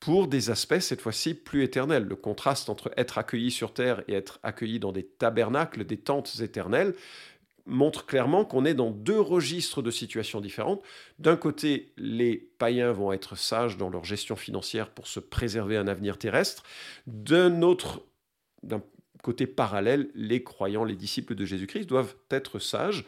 pour 0.00 0.28
des 0.28 0.50
aspects 0.50 0.78
cette 0.78 1.00
fois-ci 1.00 1.34
plus 1.34 1.64
éternels. 1.64 2.04
Le 2.04 2.14
contraste 2.14 2.68
entre 2.68 2.92
être 2.96 3.18
accueilli 3.18 3.50
sur 3.50 3.72
terre 3.72 4.04
et 4.06 4.12
être 4.12 4.38
accueilli 4.42 4.78
dans 4.78 4.92
des 4.92 5.04
tabernacles, 5.04 5.84
des 5.84 5.96
tentes 5.96 6.40
éternelles, 6.40 6.94
montre 7.66 8.06
clairement 8.06 8.44
qu'on 8.44 8.64
est 8.64 8.74
dans 8.74 8.90
deux 8.90 9.20
registres 9.20 9.82
de 9.82 9.90
situations 9.90 10.40
différentes. 10.40 10.82
D'un 11.18 11.36
côté, 11.36 11.92
les 11.96 12.36
païens 12.58 12.92
vont 12.92 13.12
être 13.12 13.36
sages 13.36 13.76
dans 13.76 13.90
leur 13.90 14.04
gestion 14.04 14.36
financière 14.36 14.90
pour 14.90 15.06
se 15.06 15.20
préserver 15.20 15.76
un 15.76 15.88
avenir 15.88 16.16
terrestre. 16.16 16.62
D'un 17.06 17.62
autre, 17.62 18.02
côté 19.22 19.46
parallèle, 19.46 20.10
les 20.14 20.42
croyants, 20.42 20.84
les 20.84 20.96
disciples 20.96 21.34
de 21.34 21.44
Jésus-Christ 21.44 21.86
doivent 21.86 22.14
être 22.30 22.58
sages 22.58 23.04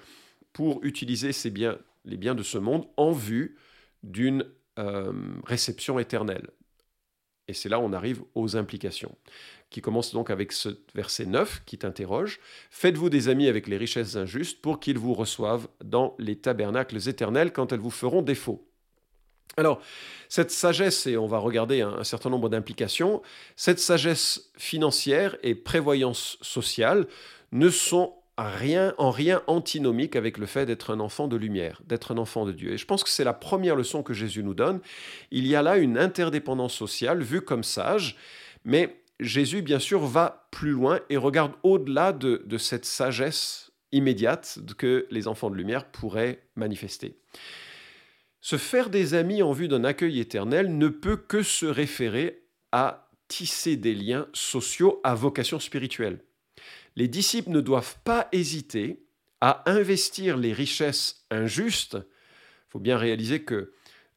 pour 0.52 0.82
utiliser 0.84 1.32
ces 1.32 1.50
biens, 1.50 1.78
les 2.04 2.16
biens 2.16 2.34
de 2.34 2.42
ce 2.42 2.58
monde 2.58 2.86
en 2.96 3.12
vue 3.12 3.56
d'une 4.02 4.44
euh, 4.78 5.12
réception 5.44 5.98
éternelle. 5.98 6.48
Et 7.48 7.52
c'est 7.52 7.68
là 7.68 7.80
où 7.80 7.82
on 7.82 7.92
arrive 7.92 8.22
aux 8.36 8.56
implications, 8.56 9.16
qui 9.70 9.80
commencent 9.80 10.12
donc 10.12 10.30
avec 10.30 10.52
ce 10.52 10.68
verset 10.94 11.26
9 11.26 11.64
qui 11.64 11.78
t'interroge. 11.78 12.38
Faites-vous 12.70 13.10
des 13.10 13.28
amis 13.28 13.48
avec 13.48 13.66
les 13.66 13.76
richesses 13.76 14.14
injustes 14.14 14.60
pour 14.60 14.78
qu'ils 14.78 14.98
vous 14.98 15.14
reçoivent 15.14 15.68
dans 15.84 16.14
les 16.18 16.36
tabernacles 16.36 17.08
éternels 17.08 17.52
quand 17.52 17.72
elles 17.72 17.80
vous 17.80 17.90
feront 17.90 18.22
défaut. 18.22 18.69
Alors, 19.56 19.80
cette 20.28 20.50
sagesse, 20.50 21.06
et 21.06 21.16
on 21.16 21.26
va 21.26 21.38
regarder 21.38 21.80
un, 21.80 22.04
certain 22.04 22.30
nombre 22.30 22.48
d'implications, 22.48 23.20
cette 23.56 23.80
sagesse 23.80 24.50
financière 24.56 25.36
et 25.42 25.54
prévoyance 25.54 26.38
sociale 26.40 27.06
ne 27.52 27.68
sont 27.68 28.14
rien, 28.38 28.94
en 28.96 29.10
rien 29.10 29.42
antinomique 29.48 30.16
avec 30.16 30.38
le 30.38 30.46
fait 30.46 30.66
d'être 30.66 30.92
un 30.92 31.00
enfant 31.00 31.26
de 31.28 31.36
lumière, 31.36 31.82
d'être 31.84 32.12
un 32.12 32.18
enfant 32.18 32.46
de 32.46 32.52
Dieu. 32.52 32.72
Et 32.72 32.78
je 32.78 32.86
pense 32.86 33.02
que 33.02 33.10
c'est 33.10 33.24
la 33.24 33.32
première 33.32 33.76
leçon 33.76 34.02
que 34.02 34.14
Jésus 34.14 34.42
nous 34.42 34.54
donne. 34.54 34.80
Il 35.30 35.46
y 35.46 35.56
a 35.56 35.62
là 35.62 35.76
une 35.76 35.98
interdépendance 35.98 36.74
sociale 36.74 37.22
vue 37.22 37.42
comme 37.42 37.64
sage, 37.64 38.16
mais 38.64 39.02
Jésus, 39.18 39.62
bien 39.62 39.78
sûr, 39.78 40.00
va 40.06 40.46
plus 40.50 40.70
loin 40.70 41.00
et 41.10 41.16
regarde 41.16 41.52
au-delà 41.62 42.12
de, 42.12 42.42
de 42.46 42.58
cette 42.58 42.84
sagesse 42.84 43.72
immédiate 43.92 44.60
que 44.78 45.06
les 45.10 45.28
enfants 45.28 45.50
de 45.50 45.56
lumière 45.56 45.84
pourraient 45.86 46.40
manifester. 46.54 47.16
Se 48.40 48.56
faire 48.56 48.90
des 48.90 49.14
amis 49.14 49.42
en 49.42 49.52
vue 49.52 49.68
d'un 49.68 49.84
accueil 49.84 50.20
éternel 50.20 50.76
ne 50.76 50.88
peut 50.88 51.16
que 51.16 51.42
se 51.42 51.66
référer 51.66 52.42
à 52.72 53.10
tisser 53.28 53.76
des 53.76 53.94
liens 53.94 54.26
sociaux 54.32 55.00
à 55.04 55.14
vocation 55.14 55.60
spirituelle 55.60 56.20
les 56.96 57.08
disciples 57.08 57.50
ne 57.50 57.60
doivent 57.60 57.96
pas 58.04 58.28
hésiter 58.32 59.02
à 59.40 59.62
investir 59.70 60.36
les 60.36 60.52
richesses 60.52 61.24
injustes. 61.30 61.94
Il 61.94 62.70
faut 62.70 62.78
bien 62.78 62.98
réaliser 62.98 63.42
que 63.42 63.72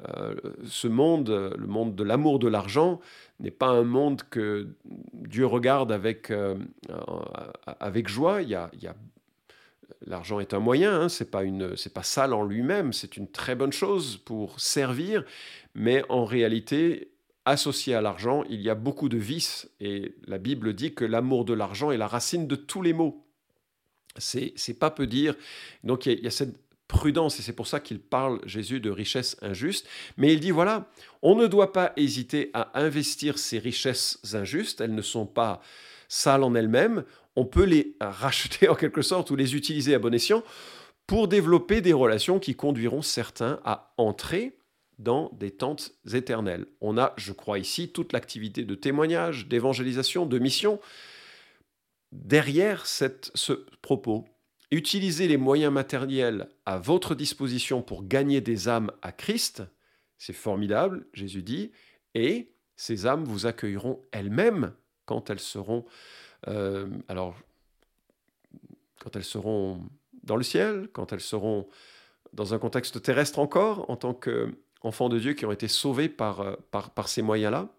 euh, 0.10 0.36
ce 0.66 0.88
monde, 0.88 1.30
le 1.58 1.68
monde 1.68 1.96
de 1.96 2.04
l'amour 2.04 2.40
de 2.40 2.48
l'argent, 2.48 3.00
n'est 3.40 3.52
pas 3.52 3.70
un 3.70 3.84
monde 3.84 4.24
que 4.30 4.76
Dieu 5.14 5.46
regarde 5.46 5.92
avec, 5.92 6.30
euh, 6.30 6.58
avec 7.80 8.10
joie. 8.10 8.42
Il 8.42 8.50
y 8.50 8.56
a, 8.56 8.70
L'argent 10.06 10.40
est 10.40 10.54
un 10.54 10.60
moyen, 10.60 11.02
hein, 11.02 11.10
c'est 11.10 11.32
pas 11.32 11.44
une, 11.44 11.78
c'est 11.78 11.94
pas 11.94 12.04
sale 12.04 12.34
en 12.34 12.44
lui-même, 12.44 12.92
c'est 12.94 13.16
une 13.16 13.30
très 13.30 13.56
bonne 13.56 13.72
chose 13.72 14.18
pour 14.18 14.60
servir, 14.60 15.24
mais 15.76 16.04
en 16.10 16.26
réalité, 16.26 17.14
associé 17.46 17.96
à 17.96 18.02
l'argent, 18.02 18.44
il 18.50 18.62
y 18.62 18.70
a 18.70 18.76
beaucoup 18.76 19.10
de 19.10 19.18
vices 19.18 19.70
et 19.80 20.16
la 20.28 20.38
Bible 20.38 20.74
dit 20.74 20.94
que 20.94 21.06
l'amour 21.06 21.46
de 21.46 21.54
l'argent 21.54 21.92
est 21.92 21.98
la 21.98 22.08
racine 22.08 22.48
de 22.48 22.56
tous 22.56 22.82
les 22.82 22.94
maux. 22.94 23.26
C'est, 24.18 24.54
c'est 24.56 24.76
pas 24.76 24.92
peu 24.92 25.08
dire. 25.08 25.36
Donc 25.84 26.06
il 26.06 26.20
y, 26.24 26.28
a, 26.28 26.32
cette 26.32 26.56
prudence 26.88 27.40
et 27.40 27.42
c'est 27.42 27.54
pour 27.54 27.68
ça 27.68 27.80
qu'il 27.80 28.00
parle 28.00 28.40
Jésus 28.46 28.80
de 28.80 28.90
richesses 28.90 29.38
injustes. 29.42 29.88
Mais 30.18 30.34
il 30.34 30.40
dit 30.40 30.52
voilà, 30.52 30.90
on 31.22 31.36
ne 31.36 31.48
doit 31.48 31.74
pas 31.74 31.94
hésiter 31.98 32.52
à 32.54 32.80
investir 32.80 33.38
ces 33.38 33.60
richesses 33.60 34.20
injustes. 34.34 34.82
Elles 34.82 34.96
ne 34.96 35.02
sont 35.02 35.26
pas 35.26 35.62
sales 36.08 36.44
en 36.44 36.56
elles-mêmes. 36.56 37.04
On 37.36 37.46
peut 37.46 37.64
les 37.64 37.96
racheter 38.00 38.68
en 38.70 38.76
quelque 38.76 39.02
sorte 39.02 39.32
ou 39.32 39.36
les 39.36 39.56
utiliser 39.56 39.94
à 39.96 40.00
bon 40.00 40.14
escient 40.14 40.44
pour 41.08 41.28
développer 41.28 41.82
des 41.82 41.94
relations 41.94 42.40
qui 42.40 42.56
conduiront 42.56 43.02
certains 43.02 43.60
à 43.66 43.94
entrer 43.98 44.58
dans 45.00 45.32
des 45.34 45.52
tentes 45.52 45.94
éternelles. 46.14 46.66
On 46.80 46.98
a, 46.98 47.14
je 47.18 47.34
crois 47.34 47.60
ici, 47.60 47.90
toute 47.90 48.14
l'activité 48.14 48.64
de 48.64 48.76
témoignage, 48.76 49.48
d'évangélisation, 49.48 50.26
de 50.26 50.40
mission. 50.40 50.80
Derrière 52.12 52.86
cette, 52.86 53.32
ce 53.34 53.66
propos, 53.82 54.26
utilisez 54.72 55.28
les 55.28 55.38
moyens 55.38 55.74
matériels 55.74 56.48
à 56.66 56.78
votre 56.78 57.16
disposition 57.16 57.82
pour 57.82 58.08
gagner 58.08 58.40
des 58.40 58.70
âmes 58.70 58.92
à 59.02 59.12
Christ, 59.12 59.64
c'est 60.18 60.34
formidable, 60.34 61.06
Jésus 61.14 61.44
dit, 61.44 61.72
et 62.14 62.54
ces 62.76 63.06
âmes 63.06 63.26
vous 63.26 63.46
accueilleront 63.46 64.02
elles-mêmes 64.12 64.74
quand 65.06 65.30
elles 65.30 65.40
seront, 65.40 65.86
alors, 67.08 67.36
quand 69.00 69.16
elles 69.16 69.24
seront 69.24 69.82
dans 70.24 70.36
le 70.36 70.44
ciel, 70.44 70.90
quand 70.94 71.14
elles 71.14 71.22
seront 71.22 71.68
dans 72.34 72.54
un 72.54 72.60
contexte 72.60 73.02
terrestre 73.02 73.40
encore, 73.40 73.90
en 73.90 73.96
tant 73.96 74.14
que 74.14 74.52
enfants 74.82 75.10
de 75.10 75.20
Dieu 75.20 75.34
qui 75.34 75.46
ont 75.46 75.52
été 75.52 75.68
sauvés 75.68 76.10
par, 76.10 76.42
euh, 76.42 76.56
par, 76.72 76.92
par 76.92 77.08
ces 77.08 77.22
moyens-là. 77.22 77.70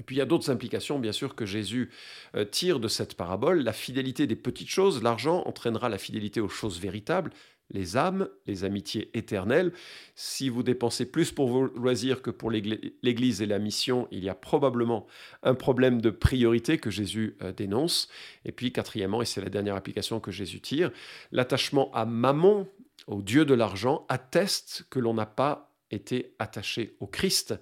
Et 0.00 0.02
puis 0.02 0.16
il 0.16 0.18
y 0.18 0.22
a 0.22 0.26
d'autres 0.26 0.50
implications, 0.50 0.98
bien 0.98 1.12
sûr, 1.12 1.34
que 1.34 1.46
Jésus 1.46 1.90
euh, 2.34 2.44
tire 2.44 2.80
de 2.80 2.88
cette 2.88 3.14
parabole. 3.14 3.62
La 3.62 3.72
fidélité 3.72 4.26
des 4.26 4.36
petites 4.36 4.70
choses, 4.70 5.02
l'argent 5.02 5.42
entraînera 5.46 5.88
la 5.88 5.98
fidélité 5.98 6.40
aux 6.40 6.48
choses 6.48 6.80
véritables, 6.80 7.30
les 7.70 7.96
âmes, 7.96 8.28
les 8.46 8.64
amitiés 8.64 9.10
éternelles. 9.14 9.72
Si 10.14 10.48
vous 10.48 10.62
dépensez 10.62 11.10
plus 11.10 11.32
pour 11.32 11.48
vos 11.48 11.66
loisirs 11.66 12.22
que 12.22 12.30
pour 12.30 12.50
l'Église 12.50 13.42
et 13.42 13.46
la 13.46 13.58
mission, 13.58 14.08
il 14.10 14.24
y 14.24 14.28
a 14.28 14.34
probablement 14.34 15.06
un 15.42 15.54
problème 15.54 16.00
de 16.00 16.10
priorité 16.10 16.78
que 16.78 16.90
Jésus 16.90 17.36
euh, 17.42 17.52
dénonce. 17.52 18.08
Et 18.44 18.52
puis 18.52 18.72
quatrièmement, 18.72 19.22
et 19.22 19.26
c'est 19.26 19.40
la 19.40 19.50
dernière 19.50 19.76
application 19.76 20.20
que 20.20 20.30
Jésus 20.30 20.60
tire, 20.60 20.90
l'attachement 21.32 21.90
à 21.92 22.04
Mammon, 22.04 22.66
au 23.06 23.20
Dieu 23.20 23.44
de 23.44 23.54
l'argent, 23.54 24.06
atteste 24.08 24.86
que 24.90 24.98
l'on 24.98 25.14
n'a 25.14 25.26
pas 25.26 25.72
été 25.90 26.34
attaché 26.38 26.96
au 27.00 27.06
Christ, 27.06 27.54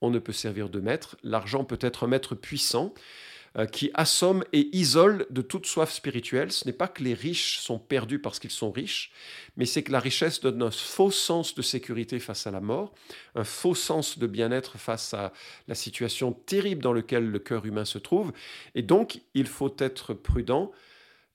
on 0.00 0.10
ne 0.10 0.18
peut 0.18 0.32
servir 0.32 0.68
de 0.68 0.80
maître. 0.80 1.16
L'argent 1.22 1.64
peut 1.64 1.78
être 1.80 2.04
un 2.04 2.08
maître 2.08 2.34
puissant 2.34 2.94
euh, 3.56 3.66
qui 3.66 3.90
assomme 3.94 4.44
et 4.52 4.68
isole 4.76 5.26
de 5.30 5.40
toute 5.40 5.66
soif 5.66 5.90
spirituelle. 5.90 6.52
Ce 6.52 6.66
n'est 6.66 6.72
pas 6.72 6.86
que 6.86 7.02
les 7.02 7.14
riches 7.14 7.58
sont 7.58 7.78
perdus 7.78 8.18
parce 8.18 8.38
qu'ils 8.38 8.50
sont 8.50 8.70
riches, 8.70 9.10
mais 9.56 9.64
c'est 9.64 9.82
que 9.82 9.90
la 9.90 10.00
richesse 10.00 10.40
donne 10.40 10.62
un 10.62 10.70
faux 10.70 11.10
sens 11.10 11.54
de 11.54 11.62
sécurité 11.62 12.18
face 12.18 12.46
à 12.46 12.50
la 12.50 12.60
mort, 12.60 12.92
un 13.34 13.44
faux 13.44 13.74
sens 13.74 14.18
de 14.18 14.26
bien-être 14.26 14.78
face 14.78 15.14
à 15.14 15.32
la 15.66 15.74
situation 15.74 16.32
terrible 16.32 16.82
dans 16.82 16.92
laquelle 16.92 17.30
le 17.30 17.38
cœur 17.38 17.64
humain 17.64 17.86
se 17.86 17.98
trouve. 17.98 18.32
Et 18.74 18.82
donc, 18.82 19.22
il 19.34 19.46
faut 19.46 19.74
être 19.78 20.12
prudent. 20.12 20.70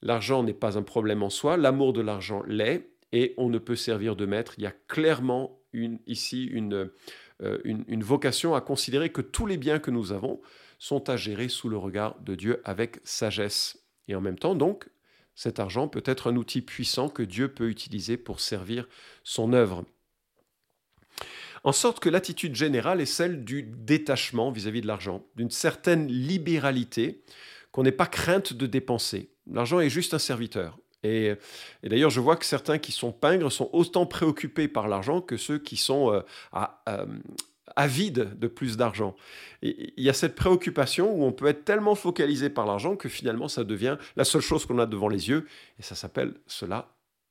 L'argent 0.03 0.43
n'est 0.43 0.53
pas 0.53 0.77
un 0.77 0.83
problème 0.83 1.23
en 1.23 1.29
soi, 1.29 1.57
l'amour 1.57 1.93
de 1.93 2.01
l'argent 2.01 2.43
l'est, 2.45 2.89
et 3.11 3.33
on 3.37 3.49
ne 3.49 3.57
peut 3.57 3.75
servir 3.75 4.15
de 4.15 4.25
maître. 4.25 4.53
Il 4.57 4.63
y 4.63 4.67
a 4.67 4.73
clairement 4.87 5.59
ici 6.05 6.51
euh, 7.43 7.59
une, 7.63 8.03
vocation 8.03 8.55
à 8.55 8.61
considérer 8.61 9.11
que 9.11 9.21
tous 9.21 9.45
les 9.45 9.57
biens 9.57 9.79
que 9.79 9.91
nous 9.91 10.11
avons 10.11 10.41
sont 10.79 11.09
à 11.09 11.17
gérer 11.17 11.49
sous 11.49 11.69
le 11.69 11.77
regard 11.77 12.19
de 12.21 12.35
Dieu 12.35 12.61
avec 12.63 12.99
sagesse. 13.03 13.79
Et 14.07 14.15
en 14.15 14.21
même 14.21 14.37
temps, 14.37 14.55
donc, 14.55 14.87
cet 15.35 15.59
argent 15.59 15.87
peut 15.87 16.03
être 16.05 16.31
un 16.31 16.35
outil 16.35 16.61
puissant 16.61 17.09
que 17.09 17.23
Dieu 17.23 17.47
peut 17.49 17.69
utiliser 17.69 18.17
pour 18.17 18.39
servir 18.39 18.87
son 19.23 19.53
œuvre. 19.53 19.85
En 21.63 21.71
sorte 21.71 21.99
que 21.99 22.09
l'attitude 22.09 22.55
générale 22.55 23.01
est 23.01 23.05
celle 23.05 23.43
du 23.45 23.63
détachement 23.63 24.51
vis-à-vis 24.51 24.79
-vis 24.79 24.83
de 24.83 24.87
l'argent, 24.87 25.25
d'une 25.35 25.51
certaine 25.51 26.07
libéralité 26.07 27.23
qu'on 27.71 27.83
n'ait 27.83 27.91
pas 27.91 28.07
crainte 28.07 28.53
de 28.53 28.67
dépenser. 28.67 29.31
L'argent 29.47 29.79
est 29.79 29.89
juste 29.89 30.13
un 30.13 30.19
serviteur. 30.19 30.77
Et, 31.03 31.33
d'ailleurs, 31.83 32.09
je 32.09 32.19
vois 32.19 32.37
que 32.37 32.45
certains 32.45 32.77
qui 32.77 32.91
sont 32.91 33.11
pingres 33.11 33.51
sont 33.51 33.69
autant 33.73 34.05
préoccupés 34.05 34.67
par 34.67 34.87
l'argent 34.87 35.21
que 35.21 35.37
ceux 35.37 35.59
qui 35.59 35.75
sont 35.75 36.13
euh, 36.13 36.21
euh, 36.87 37.05
avides 37.75 38.37
de 38.39 38.47
plus 38.47 38.77
d'argent. 38.77 39.15
Il 39.61 39.91
y 39.97 40.09
a 40.09 40.13
cette 40.13 40.35
préoccupation 40.35 41.13
où 41.13 41.23
on 41.23 41.31
peut 41.31 41.47
être 41.47 41.65
tellement 41.65 41.95
focalisé 41.95 42.49
par 42.49 42.65
l'argent 42.65 42.95
que 42.95 43.09
finalement 43.09 43.47
ça 43.47 43.63
devient 43.63 43.97
la 44.15 44.23
seule 44.23 44.41
chose 44.41 44.65
qu'on 44.65 44.79
a 44.79 44.85
devant 44.85 45.07
les 45.07 45.29
yeux, 45.29 45.47
et 45.79 45.83
ça 45.83 45.95
s'appelle 45.95 46.33
cela 46.47 46.89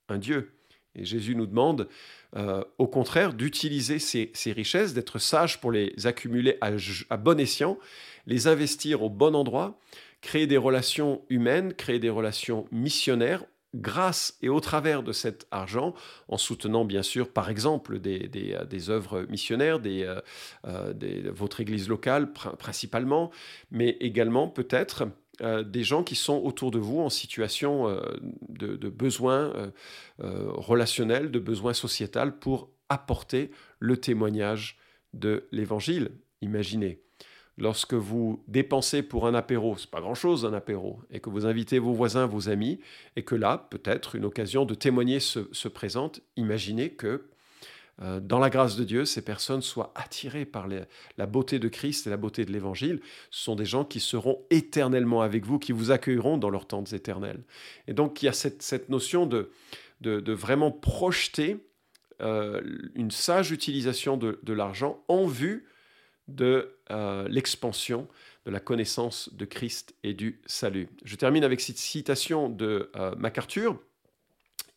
un 0.09 0.19
Dieu. 0.19 0.53
Et 0.95 1.05
Jésus 1.05 1.35
nous 1.35 1.47
demande, 1.47 1.89
euh, 2.37 2.63
au 2.79 2.87
contraire, 2.87 3.33
d'utiliser 3.33 3.99
ces, 3.99 4.31
richesses, 4.53 4.93
d'être 4.93 5.19
sage 5.19 5.61
pour 5.61 5.73
les 5.73 5.95
accumuler 6.07 6.59
à, 6.61 7.17
bon 7.17 7.41
escient, 7.41 7.79
les 8.27 8.47
investir 8.47 9.03
au 9.03 9.09
bon 9.09 9.35
endroit, 9.35 9.79
créer 10.21 10.47
des 10.47 10.59
relations 10.59 11.23
humaines, 11.31 11.73
créer 11.73 11.99
des 11.99 12.11
relations 12.11 12.67
missionnaires 12.71 13.45
grâce 13.75 14.37
et 14.43 14.49
au 14.49 14.61
travers 14.61 15.03
de 15.03 15.13
cet 15.13 15.47
argent, 15.51 15.95
en 16.29 16.37
soutenant 16.37 16.85
bien 16.85 17.03
sûr 17.03 17.31
par 17.31 17.49
exemple 17.49 17.99
des, 17.99 18.29
des, 18.29 18.55
euh, 18.55 18.91
œuvres 18.91 19.27
missionnaires, 19.29 19.81
euh, 19.85 20.21
euh, 20.67 20.93
des, 20.93 21.23
votre 21.31 21.61
église 21.61 21.89
locale 21.89 22.33
principalement, 22.33 23.31
mais 23.71 23.97
également 24.01 24.49
peut-être 24.49 25.05
des 25.65 25.83
gens 25.83 26.05
qui 26.05 26.15
sont 26.15 26.41
autour 26.45 26.71
de 26.71 26.79
vous 26.79 27.01
en 27.01 27.09
situation 27.09 27.89
de, 28.49 28.77
de, 28.77 28.89
besoin 28.91 29.73
relationnel, 30.19 31.31
de 31.33 31.39
besoin 31.41 31.73
sociétal 31.73 32.39
pour 32.39 32.71
apporter 32.91 33.51
le 33.81 33.97
témoignage 33.97 34.79
de 35.15 35.49
l'évangile. 35.51 36.13
Imaginez 36.43 37.03
lorsque 37.59 37.95
vous 37.95 38.43
dépensez 38.49 39.03
pour 39.03 39.27
un 39.27 39.35
apéro, 39.35 39.77
c'est 39.77 39.91
pas 39.91 40.01
grand-chose 40.01 40.45
un 40.45 40.53
apéro, 40.53 41.01
et 41.11 41.21
que 41.21 41.31
vous 41.31 41.47
invitez 41.47 41.79
vos 41.79 41.93
voisins, 41.93 42.27
vos 42.27 42.49
amis, 42.49 42.81
et 43.17 43.23
que 43.23 43.35
là, 43.35 43.69
peut-être, 43.71 44.17
une 44.17 44.25
occasion 44.25 44.65
de 44.65 44.75
témoigner 44.75 45.21
se, 45.21 45.69
présente, 45.69 46.21
imaginez 46.37 46.91
que 46.91 47.27
euh, 48.01 48.21
dans 48.21 48.39
la 48.39 48.49
grâce 48.49 48.77
de 48.77 48.85
Dieu, 48.85 49.05
ces 49.05 49.23
personnes 49.23 49.61
soient 49.61 49.93
attirées 49.95 50.47
par 50.47 50.67
la 50.67 51.27
beauté 51.27 51.59
de 51.59 51.69
Christ 51.69 52.07
et 52.07 52.11
la 52.11 52.17
beauté 52.17 52.47
de 52.47 52.51
l'Évangile. 52.51 53.01
Ce 53.31 53.45
sont 53.45 53.55
des 53.55 53.67
gens 53.67 53.85
qui 53.85 54.01
seront 54.01 54.43
éternellement 54.49 55.21
avec 55.21 55.45
vous, 55.45 55.59
qui 55.59 55.73
vous 55.73 55.91
accueilleront 55.91 56.39
dans 56.39 56.49
leurs 56.49 56.67
tentes 56.67 56.95
éternelles. 56.95 57.45
Et 57.87 57.93
donc, 57.93 58.23
il 58.23 58.27
y 58.27 58.29
a 58.29 58.33
cette, 58.33 58.89
notion 58.89 59.27
de, 59.27 59.51
vraiment 60.33 60.73
projeter 60.73 61.59
euh, 62.23 62.63
une 62.95 63.11
sage 63.11 63.51
utilisation 63.53 64.17
de, 64.17 64.41
de 64.43 64.53
l'argent 64.55 65.05
en 65.09 65.27
vue 65.27 65.67
de 66.29 66.77
euh, 66.91 67.27
l'expansion 67.29 68.09
de 68.45 68.51
la 68.51 68.61
connaissance 68.61 69.33
de 69.35 69.45
Christ 69.45 69.95
et 70.03 70.15
du 70.15 70.41
salut. 70.47 70.89
Je 71.05 71.17
termine 71.17 71.45
avec 71.45 71.61
cette 71.61 71.79
citation 71.79 72.49
de 72.49 72.91
euh, 72.97 73.15
MacArthur. 73.17 73.79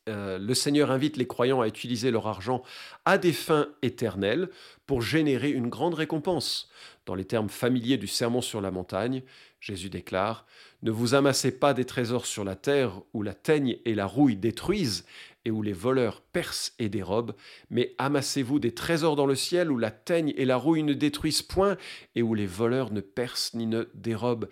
Euh, 0.07 0.37
le 0.37 0.53
Seigneur 0.53 0.91
invite 0.91 1.17
les 1.17 1.25
croyants 1.25 1.61
à 1.61 1.67
utiliser 1.67 2.11
leur 2.11 2.27
argent 2.27 2.61
à 3.05 3.17
des 3.17 3.33
fins 3.33 3.69
éternelles 3.81 4.49
pour 4.85 5.01
générer 5.01 5.49
une 5.49 5.67
grande 5.67 5.95
récompense. 5.95 6.69
Dans 7.07 7.15
les 7.15 7.25
termes 7.25 7.49
familiers 7.49 7.97
du 7.97 8.07
Sermon 8.07 8.41
sur 8.41 8.61
la 8.61 8.69
montagne, 8.69 9.23
Jésus 9.59 9.89
déclare, 9.89 10.45
Ne 10.85 10.91
vous 10.91 11.15
amassez 11.15 11.49
pas 11.49 11.73
des 11.73 11.85
trésors 11.85 12.27
sur 12.27 12.43
la 12.43 12.55
terre 12.55 13.01
où 13.15 13.23
la 13.23 13.33
teigne 13.33 13.79
et 13.85 13.95
la 13.95 14.05
rouille 14.05 14.35
détruisent 14.35 15.03
et 15.43 15.49
où 15.49 15.63
les 15.63 15.73
voleurs 15.73 16.21
percent 16.21 16.73
et 16.77 16.89
dérobent, 16.89 17.33
mais 17.71 17.95
amassez-vous 17.97 18.59
des 18.59 18.75
trésors 18.75 19.15
dans 19.15 19.25
le 19.25 19.33
ciel 19.33 19.71
où 19.71 19.79
la 19.79 19.89
teigne 19.89 20.31
et 20.37 20.45
la 20.45 20.57
rouille 20.57 20.83
ne 20.83 20.93
détruisent 20.93 21.41
point 21.41 21.75
et 22.13 22.21
où 22.21 22.35
les 22.35 22.45
voleurs 22.45 22.91
ne 22.91 23.01
percent 23.01 23.57
ni 23.57 23.65
ne 23.65 23.85
dérobent. 23.95 24.47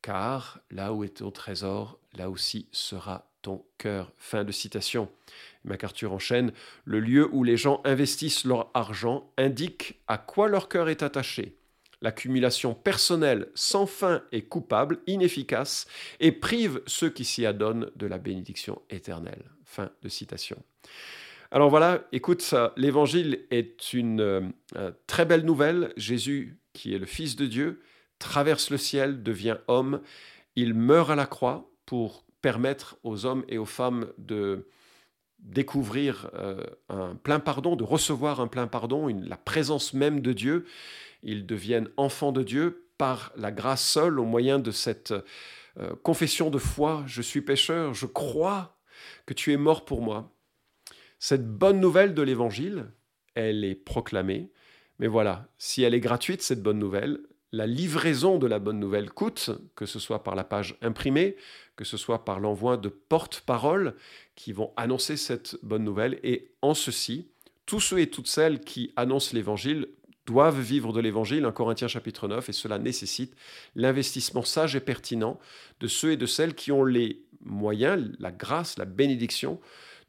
Car 0.00 0.58
là 0.70 0.94
où 0.94 1.04
est 1.04 1.18
ton 1.18 1.30
trésor, 1.30 1.98
là 2.16 2.30
aussi 2.30 2.66
sera 2.72 3.30
ton 3.42 3.62
cœur. 3.76 4.10
Fin 4.16 4.42
de 4.42 4.52
citation. 4.52 5.10
MacArthur 5.64 6.14
enchaîne 6.14 6.52
Le 6.86 6.98
lieu 6.98 7.28
où 7.30 7.44
les 7.44 7.58
gens 7.58 7.82
investissent 7.84 8.46
leur 8.46 8.70
argent 8.72 9.30
indique 9.36 10.00
à 10.08 10.16
quoi 10.16 10.48
leur 10.48 10.70
cœur 10.70 10.88
est 10.88 11.02
attaché. 11.02 11.58
L'accumulation 12.04 12.74
personnelle 12.74 13.48
sans 13.54 13.86
fin 13.86 14.22
est 14.30 14.42
coupable, 14.42 14.98
inefficace, 15.06 15.86
et 16.20 16.32
prive 16.32 16.82
ceux 16.86 17.08
qui 17.08 17.24
s'y 17.24 17.46
adonnent 17.46 17.90
de 17.96 18.06
la 18.06 18.18
bénédiction 18.18 18.82
éternelle. 18.90 19.50
Fin 19.64 19.90
de 20.02 20.10
citation. 20.10 20.62
Alors 21.50 21.70
voilà, 21.70 22.06
écoute, 22.12 22.54
l'évangile 22.76 23.46
est 23.50 23.94
une 23.94 24.20
euh, 24.20 24.90
très 25.06 25.24
belle 25.24 25.46
nouvelle. 25.46 25.94
Jésus, 25.96 26.58
qui 26.74 26.94
est 26.94 26.98
le 26.98 27.06
Fils 27.06 27.36
de 27.36 27.46
Dieu, 27.46 27.80
traverse 28.18 28.68
le 28.68 28.76
ciel, 28.76 29.22
devient 29.22 29.56
homme. 29.66 30.02
Il 30.56 30.74
meurt 30.74 31.08
à 31.08 31.14
la 31.14 31.24
croix 31.24 31.70
pour 31.86 32.26
permettre 32.42 32.98
aux 33.02 33.24
hommes 33.24 33.46
et 33.48 33.56
aux 33.56 33.64
femmes 33.64 34.08
de 34.18 34.68
découvrir 35.44 36.30
euh, 36.34 36.64
un 36.88 37.14
plein 37.14 37.38
pardon, 37.38 37.76
de 37.76 37.84
recevoir 37.84 38.40
un 38.40 38.48
plein 38.48 38.66
pardon, 38.66 39.08
la 39.08 39.36
présence 39.36 39.92
même 39.92 40.20
de 40.20 40.32
Dieu. 40.32 40.64
Ils 41.22 41.46
deviennent 41.46 41.88
enfants 41.96 42.32
de 42.32 42.42
Dieu 42.42 42.88
par 42.98 43.32
la 43.36 43.52
grâce 43.52 43.84
seule, 43.86 44.18
au 44.18 44.24
moyen 44.24 44.58
de 44.58 44.70
cette 44.70 45.12
euh, 45.78 45.94
confession 46.02 46.50
de 46.50 46.58
foi. 46.58 47.04
Je 47.06 47.22
suis 47.22 47.42
pécheur, 47.42 47.94
je 47.94 48.06
crois 48.06 48.78
que 49.26 49.34
tu 49.34 49.52
es 49.52 49.56
mort 49.56 49.84
pour 49.84 50.00
moi. 50.00 50.32
Cette 51.18 51.46
bonne 51.46 51.80
nouvelle 51.80 52.14
de 52.14 52.22
l'Évangile, 52.22 52.86
elle 53.34 53.64
est 53.64 53.74
proclamée. 53.74 54.50
Mais 54.98 55.08
voilà, 55.08 55.48
si 55.58 55.82
elle 55.82 55.94
est 55.94 56.00
gratuite, 56.00 56.42
cette 56.42 56.62
bonne 56.62 56.78
nouvelle, 56.78 57.20
la 57.54 57.66
livraison 57.66 58.38
de 58.38 58.46
la 58.46 58.58
bonne 58.58 58.80
nouvelle 58.80 59.10
coûte, 59.10 59.50
que 59.76 59.86
ce 59.86 59.98
soit 59.98 60.24
par 60.24 60.34
la 60.34 60.44
page 60.44 60.76
imprimée, 60.82 61.36
que 61.76 61.84
ce 61.84 61.96
soit 61.96 62.24
par 62.24 62.40
l'envoi 62.40 62.76
de 62.76 62.88
porte-paroles 62.88 63.94
qui 64.36 64.52
vont 64.52 64.72
annoncer 64.76 65.16
cette 65.16 65.56
bonne 65.62 65.84
nouvelle. 65.84 66.18
Et 66.22 66.52
en 66.62 66.74
ceci, 66.74 67.28
tous 67.66 67.80
ceux 67.80 68.00
et 68.00 68.08
toutes 68.08 68.26
celles 68.26 68.60
qui 68.60 68.92
annoncent 68.96 69.34
l'Évangile 69.34 69.88
doivent 70.26 70.60
vivre 70.60 70.92
de 70.92 71.00
l'Évangile, 71.00 71.44
1 71.44 71.52
Corinthiens 71.52 71.88
chapitre 71.88 72.28
9, 72.28 72.48
et 72.48 72.52
cela 72.52 72.78
nécessite 72.78 73.34
l'investissement 73.74 74.42
sage 74.42 74.74
et 74.74 74.80
pertinent 74.80 75.38
de 75.80 75.86
ceux 75.86 76.12
et 76.12 76.16
de 76.16 76.26
celles 76.26 76.54
qui 76.54 76.72
ont 76.72 76.84
les 76.84 77.22
moyens, 77.40 78.10
la 78.18 78.32
grâce, 78.32 78.78
la 78.78 78.86
bénédiction 78.86 79.60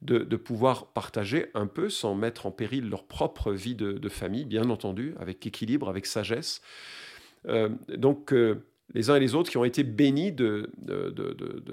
de, 0.02 0.24
pouvoir 0.36 0.94
partager 0.94 1.48
un 1.56 1.66
peu 1.66 1.90
sans 1.90 2.14
mettre 2.16 2.46
en 2.46 2.52
péril 2.52 2.90
leur 2.90 3.06
propre 3.06 3.52
vie 3.52 3.76
de 3.76 4.10
famille, 4.10 4.46
bien 4.46 4.70
entendu, 4.70 5.16
avec 5.20 5.46
équilibre, 5.46 5.90
avec 5.90 6.06
sagesse. 6.06 6.62
Euh, 7.48 7.70
donc, 7.90 8.34
euh, 8.34 8.66
les 8.94 9.10
uns 9.10 9.16
et 9.16 9.20
les 9.20 9.36
autres 9.36 9.50
qui 9.50 9.58
ont 9.58 9.66
été 9.66 9.84
bénis 9.84 10.32
de, 10.32 10.70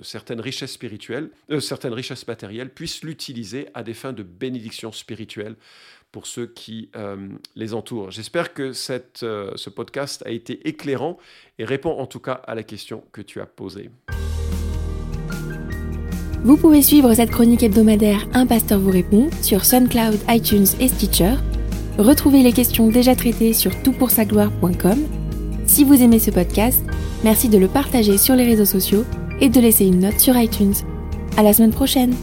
certaines 0.03 0.41
richesses 0.41 0.73
spirituelles, 0.73 1.31
euh, 1.51 1.61
certaines 1.61 1.93
richesses 1.93 2.27
matérielles, 2.27 2.71
puissent 2.71 3.03
l'utiliser 3.03 3.69
à 3.75 3.83
des 3.83 3.95
fins 3.95 4.13
de 4.13 4.23
bénédiction 4.23 4.93
spirituelle 4.93 5.57
pour 6.11 6.27
ceux 6.27 6.47
qui 6.47 6.91
les 7.57 7.73
entourent. 7.73 8.11
J'espère 8.11 8.53
que 8.53 8.75
cette, 8.75 9.21
ce 9.21 9.71
podcast 9.71 10.23
a 10.27 10.31
été 10.31 10.69
éclairant 10.69 11.17
et 11.59 11.65
répond 11.65 11.93
en 11.99 12.07
tout 12.07 12.21
cas 12.21 12.35
à 12.35 12.55
la 12.55 12.63
question 12.63 13.03
que 13.13 13.23
tu 13.23 13.41
as 13.41 13.47
posée. 13.47 13.89
Vous 16.45 16.57
pouvez 16.57 16.83
suivre 16.83 17.15
cette 17.15 17.31
chronique 17.31 17.63
hebdomadaire 17.63 18.27
Un 18.35 18.47
pasteur 18.47 18.81
vous 18.81 18.91
répond 18.91 19.31
sur 19.43 19.65
SoundCloud, 19.65 20.19
iTunes 20.29 20.67
et 20.81 20.89
Stitcher. 20.89 21.35
Retrouvez 21.99 22.43
les 22.43 22.53
questions 22.53 22.89
déjà 22.89 23.15
traitées 23.15 23.53
sur 23.53 23.81
toutpoursagloire.com 23.83 25.22
si 25.73 25.85
vous 25.85 26.03
aimez 26.03 26.19
ce 26.19 26.31
podcast, 26.31 26.85
merci 27.25 27.49
de 27.49 27.57
le 27.57 27.67
partager 27.67 28.19
sur 28.19 28.37
les 28.37 28.45
réseaux 28.45 28.67
sociaux 28.67 29.07
et 29.41 29.49
de 29.49 29.59
laisser 29.59 29.87
une 29.87 30.01
note 30.01 30.21
sur 30.21 30.37
iTunes. 30.37 30.75
À 31.39 31.43
la 31.43 31.55
semaine 31.55 31.73
prochaine! 31.73 32.15